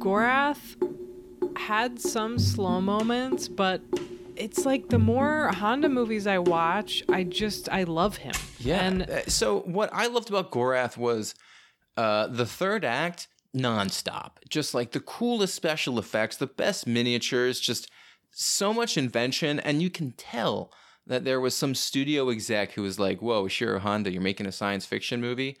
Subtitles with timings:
[0.00, 0.76] Gorath
[1.56, 3.82] had some slow moments, but
[4.34, 8.32] it's like the more Honda movies I watch, I just I love him.
[8.58, 8.82] Yeah.
[8.82, 11.34] And Uh, so what I loved about Gorath was
[11.96, 17.90] uh, the third act nonstop, just like the coolest special effects, the best miniatures, just
[18.30, 20.72] so much invention, and you can tell
[21.06, 24.52] that there was some studio exec who was like, "Whoa, Shiro Honda, you're making a
[24.52, 25.58] science fiction movie."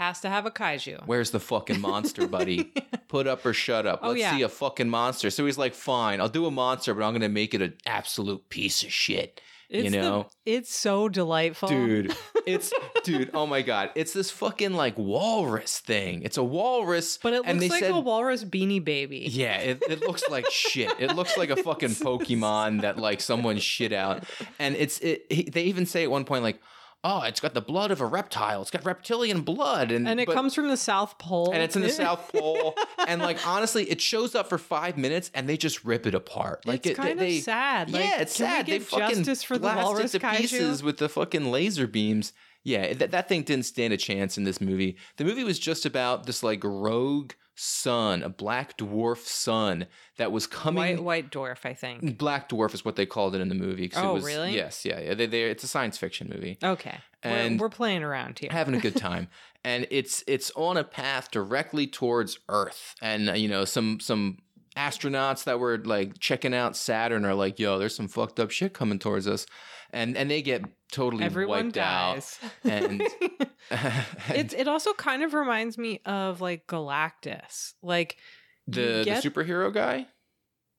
[0.00, 1.06] Has to have a kaiju.
[1.06, 2.72] Where's the fucking monster, buddy?
[3.08, 4.00] Put up or shut up.
[4.02, 4.36] Oh, Let's Oh, yeah.
[4.36, 5.30] see a fucking monster.
[5.30, 8.48] So he's like, fine, I'll do a monster, but I'm gonna make it an absolute
[8.48, 9.40] piece of shit.
[9.68, 10.26] It's you the- know?
[10.44, 11.68] it's so delightful.
[11.68, 12.12] dude
[12.46, 12.72] it's
[13.04, 17.46] dude oh my god it's this fucking like walrus thing it's a walrus But it
[17.46, 19.26] looks like said a walrus beanie baby.
[19.30, 23.58] yeah it, it looks like shit it looks like a fucking pokemon that like someone
[23.58, 24.24] shit out
[24.58, 26.58] and it's it he, they even say at one point like
[27.02, 30.26] oh it's got the blood of a reptile it's got reptilian blood and And it
[30.26, 31.50] but- comes from the South Pole.
[31.52, 32.74] and it's in the South Pole,
[33.08, 36.66] and like honestly, it shows up for five minutes, and they just rip it apart.
[36.66, 37.90] Like It's it, kind of they, sad.
[37.90, 38.66] Like, yeah, it's sad.
[38.66, 40.36] they fucking justice for the blast walrus it to kaiju?
[40.38, 42.32] pieces with the fucking laser beams.
[42.64, 44.96] Yeah, that, that thing didn't stand a chance in this movie.
[45.16, 49.86] The movie was just about this like rogue son, a black dwarf son
[50.18, 50.96] that was coming.
[50.96, 52.16] White White Dwarf, I think.
[52.18, 53.88] Black dwarf is what they called it in the movie.
[53.88, 54.54] 'cause it Oh, was- really?
[54.54, 55.14] Yes, yeah, yeah.
[55.14, 56.98] They, they, it's a science fiction movie Okay.
[57.22, 58.50] And- we're, we're playing around here.
[58.50, 59.28] having a good time
[59.62, 64.38] and it's it's on a path directly towards earth and uh, you know some some
[64.76, 68.72] astronauts that were like checking out saturn are like yo there's some fucked up shit
[68.72, 69.44] coming towards us
[69.92, 72.38] and and they get totally Everyone wiped dies.
[72.64, 73.02] out and
[74.34, 77.74] It it also kind of reminds me of like Galactus.
[77.82, 78.16] Like
[78.66, 80.06] the, get- the superhero guy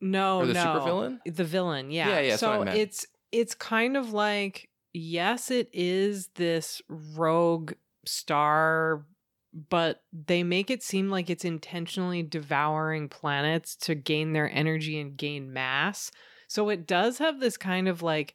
[0.00, 0.60] no, Or the no.
[0.64, 1.18] supervillain?
[1.24, 2.08] The villain, yeah.
[2.08, 6.82] Yeah, yeah, that's what I So it's it's kind of like yes, it is this
[6.88, 7.72] rogue
[8.04, 9.06] star,
[9.70, 15.16] but they make it seem like it's intentionally devouring planets to gain their energy and
[15.16, 16.10] gain mass.
[16.46, 18.34] So it does have this kind of like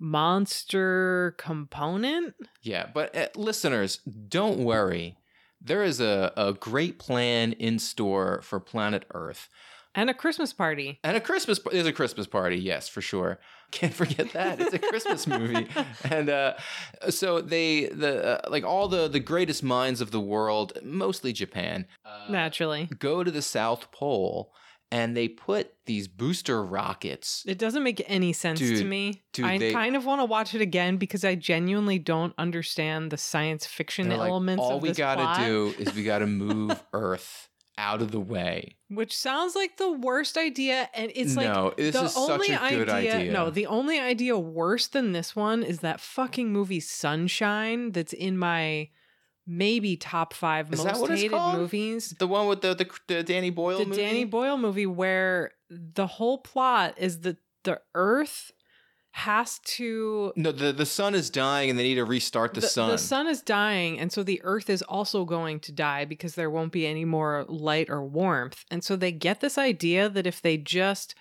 [0.00, 2.34] monster component.
[2.62, 5.16] yeah but uh, listeners don't worry
[5.60, 9.48] there is a, a great plan in store for planet earth
[9.94, 10.98] And a Christmas party.
[11.04, 13.38] And a Christmas there's a Christmas party, yes, for sure.
[13.70, 14.60] Can't forget that.
[14.60, 15.66] It's a Christmas movie.
[16.10, 16.54] And uh,
[17.10, 21.86] so they the uh, like all the the greatest minds of the world, mostly Japan,
[22.04, 22.88] uh, Naturally.
[22.98, 24.52] go to the South Pole
[24.92, 27.42] and they put these booster rockets.
[27.46, 29.24] It doesn't make any sense to me.
[29.32, 33.10] dude, I they- kind of want to watch it again because I genuinely don't understand
[33.10, 36.80] the science fiction They're like, elements all we gotta plot, do is we gotta move
[36.92, 37.48] Earth
[37.94, 38.76] out of the way.
[38.88, 40.88] which sounds like the worst idea.
[40.94, 43.32] And it's like no, this the is such only a good idea.
[43.32, 48.36] No, the only idea worse than this one is that fucking movie Sunshine that's in
[48.38, 48.88] my
[49.46, 52.14] maybe top five Is that most what hated movies.
[52.18, 54.02] the one with the the, the Danny Boyle the movie.
[54.02, 58.52] Danny Boyle movie where the whole plot is that the Earth
[59.16, 62.90] has to no, the the sun is dying and they need to restart the, sun.
[62.90, 66.50] The sun is dying, and so the Earth is also going to die because there
[66.50, 68.64] won't be any more light or warmth.
[68.72, 71.14] And so they get this idea that if they just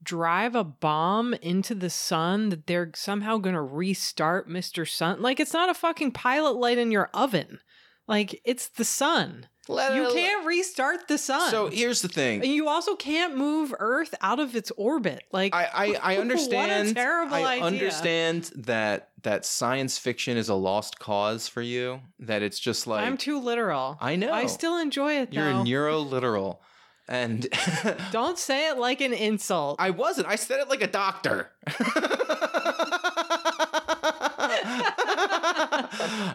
[0.00, 4.88] drive a bomb into the sun, that they're somehow going to restart Mr.
[4.88, 5.20] Sun.
[5.20, 7.58] Like it's not a fucking pilot light in your oven.
[8.06, 9.48] Like it's the sun.
[9.70, 11.50] Let- You can't restart the sun.
[11.50, 12.42] So here's the thing.
[12.42, 15.24] and you also can't move Earth out of its orbit.
[15.32, 16.86] Like I, I, I understand.
[16.86, 17.64] what a terrible I idea.
[17.64, 22.00] understand that that science fiction is a lost cause for you.
[22.20, 23.98] That it's just like I'm too literal.
[24.00, 24.32] I know.
[24.32, 25.62] I still enjoy it you're though.
[25.62, 26.62] neuro literal,
[27.08, 27.46] and
[28.12, 29.76] Don't say it like an insult.
[29.78, 30.28] I wasn't.
[30.28, 31.50] I said it like a doctor.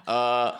[0.07, 0.57] uh,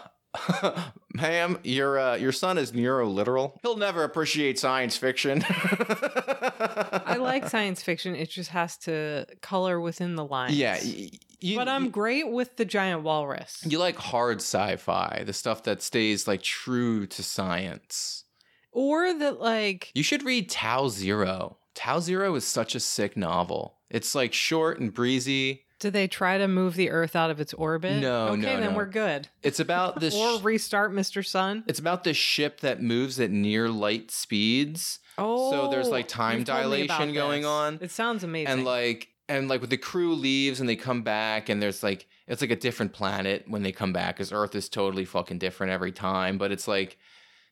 [1.16, 3.60] ma'am, your uh, your son is neuro literal.
[3.64, 5.44] He'll never appreciate science fiction.
[5.50, 8.16] I like science fiction.
[8.16, 10.58] It just has to color within the lines.
[10.58, 11.10] Yeah, y-
[11.40, 13.64] you, but I'm great with the giant walrus.
[13.68, 18.24] You like hard sci-fi, the stuff that stays like true to science.
[18.72, 21.58] Or that, like, You should read Tau Zero.
[21.76, 23.78] Tau Zero is such a sick novel.
[23.90, 25.65] It's like short and breezy.
[25.80, 28.02] Do they try to move the Earth out of its orbit?
[28.02, 28.78] No, okay, no, then no.
[28.78, 29.28] we're good.
[29.44, 31.26] It's about this or restart Mr.
[31.26, 31.64] Sun.
[31.68, 35.00] it's about this ship that moves at near light speeds.
[35.18, 37.50] Oh, so there's, like, oh, time you've told me about dilation going this.
[37.50, 37.80] on.
[37.82, 38.48] It sounds amazing.
[38.48, 42.08] And like and like with the crew leaves and they come back and there's like
[42.28, 45.72] it's like a different planet when they come back because Earth is totally fucking different
[45.72, 46.38] every time.
[46.38, 46.98] But it's like,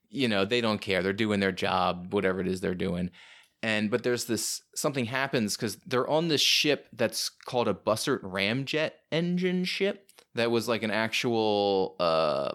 [0.10, 1.02] you know, they don't care.
[1.02, 3.12] They're doing their job, whatever it is they're doing.
[3.63, 8.21] And but there's this something happens because they're on this ship that's called a Bussard
[8.21, 12.51] ramjet engine ship that was like an actual uh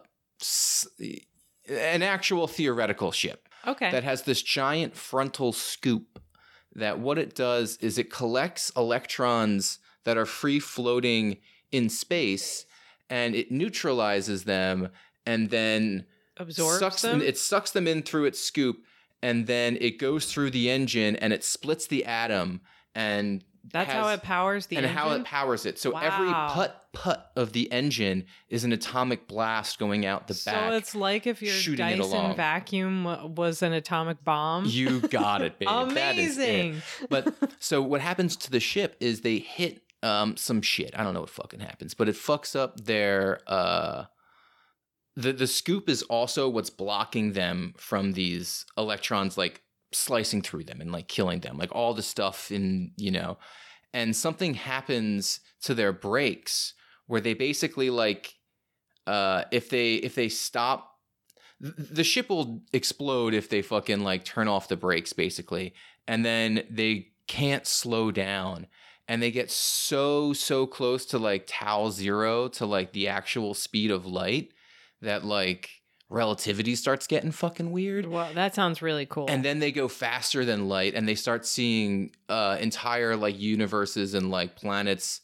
[1.69, 3.91] an actual theoretical ship Okay.
[3.91, 6.21] that has this giant frontal scoop
[6.75, 11.39] that what it does is it collects electrons that are free floating
[11.73, 12.67] in space
[13.11, 14.91] and it neutralizes them
[15.27, 16.05] and then
[16.37, 17.21] Absorbs sucks them.
[17.21, 18.77] it sucks them in through its scoop
[19.23, 22.61] and then it goes through the engine and it splits the atom
[22.95, 24.97] and That's how it powers the and engine.
[24.97, 25.79] how it powers it.
[25.79, 26.51] So every Wow.
[26.55, 30.71] put put of the engine is an atomic blast going out the so back.
[30.71, 34.65] So it's like if your Dyson vacuum was an atomic bomb.
[34.65, 35.69] you got it, babe.
[35.95, 36.49] That is it.
[36.49, 36.83] Amazing.
[37.11, 40.93] But so what happens to the ship is they hit um some shit.
[40.99, 44.05] I don't know what fucking happens, but it fucks up their uh
[45.19, 49.63] the the scoop is also what's blocking them from these electrons like
[49.93, 51.59] slicing through them and like killing them.
[51.59, 53.37] Like all the stuff in, you know,
[53.93, 56.75] and something happens to their brakes
[57.09, 58.35] where they basically like
[59.09, 60.99] uh if they if they stop
[61.61, 65.75] the ship will explode if they fucking like turn off the brakes basically
[66.07, 68.69] and then they can't slow down
[69.09, 73.91] and they get so so close to like tau zero to like the actual speed
[73.91, 74.53] of light
[75.03, 75.71] that like
[76.11, 79.27] relativity starts getting fucking weird well, that sounds really cool.
[79.29, 84.15] and then they go faster than light and they start seeing uh entire like universes
[84.15, 85.21] and like planets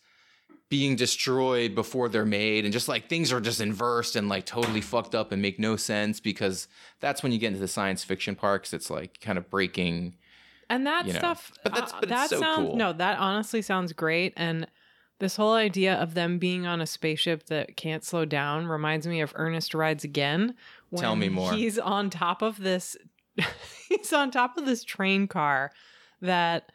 [0.69, 4.81] being destroyed before they're made and just like things are just inversed and like totally
[4.81, 6.69] fucked up and make no sense because
[7.01, 10.15] that's when you get into the science fiction parks it's like kind of breaking
[10.69, 11.19] And that you know.
[11.19, 12.77] stuff, But that's- uh, but it's that so sounds cool.
[12.77, 14.33] no, that honestly sounds great.
[14.37, 14.67] And
[15.21, 19.21] this whole idea of them being on a spaceship that can't slow down reminds me
[19.21, 20.55] of Ernest Rides Again.
[20.97, 21.53] Tell me more.
[21.53, 22.97] He's on top of this.
[23.89, 25.73] he's on top of this train car
[26.21, 26.71] that